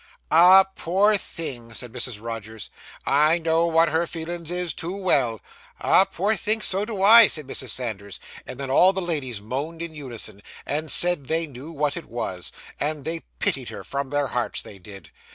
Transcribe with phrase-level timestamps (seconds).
[0.31, 2.19] 'Ah, poor thing!' said Mrs.
[2.19, 2.71] Rogers,
[3.05, 5.39] 'I know what her feelin's is, too well.'
[5.79, 6.61] Ah, poor thing!
[6.63, 7.69] so do I,' said Mrs.
[7.69, 12.07] Sanders; and then all the ladies moaned in unison, and said they knew what it
[12.07, 15.11] was, and they pitied her from their hearts, they did.